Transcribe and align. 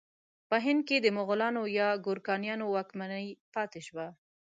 په 0.49 0.57
هند 0.65 0.81
کې 0.87 0.97
د 1.01 1.07
مغلانو 1.17 1.61
یا 1.79 1.89
ګورکانیانو 2.05 2.65
واکمني 2.75 3.25
پاتې 3.53 3.79
شوه. 3.87 4.07